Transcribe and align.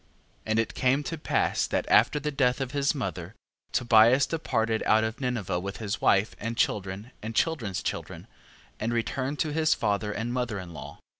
14:14. 0.01 0.07
And 0.47 0.57
it 0.59 0.73
came 0.73 1.03
to 1.03 1.17
pass 1.19 1.67
that 1.67 1.85
after 1.87 2.19
the 2.19 2.31
death 2.31 2.59
of 2.59 2.71
his 2.71 2.95
mother, 2.95 3.35
Tobias 3.71 4.25
departed 4.25 4.81
out 4.87 5.03
of 5.03 5.17
Ninive 5.19 5.61
with 5.61 5.77
his 5.77 6.01
wife, 6.01 6.35
and 6.39 6.57
children, 6.57 7.11
and 7.21 7.35
children's 7.35 7.83
children, 7.83 8.25
and 8.79 8.91
returned 8.95 9.37
to 9.37 9.53
his 9.53 9.75
father 9.75 10.11
and 10.11 10.33
mother 10.33 10.57
in 10.57 10.73
law. 10.73 10.97